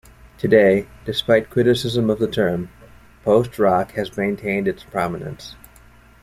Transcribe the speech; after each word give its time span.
Today, 0.39 0.87
despite 1.05 1.51
criticism 1.51 2.09
of 2.09 2.17
the 2.17 2.27
term, 2.27 2.69
post-rock 3.23 3.91
has 3.91 4.17
maintained 4.17 4.67
its 4.67 4.83
prominence. 4.83 5.53